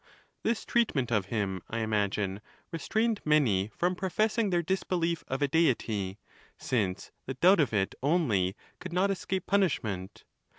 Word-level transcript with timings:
This 0.41 0.65
treatment 0.65 1.11
of 1.11 1.27
him, 1.27 1.61
I 1.69 1.81
imagine, 1.81 2.41
restrain 2.71 3.11
ed 3.11 3.21
many 3.23 3.67
from 3.67 3.93
professing 3.93 4.49
their 4.49 4.63
disbelief 4.63 5.23
of 5.27 5.43
a 5.43 5.47
Deity, 5.47 6.17
since' 6.57 7.11
the 7.27 7.35
doubt 7.35 7.59
of 7.59 7.71
it 7.71 7.93
only 8.01 8.55
could 8.79 8.93
not 8.93 9.11
escape 9.11 9.45
punishment. 9.45 10.23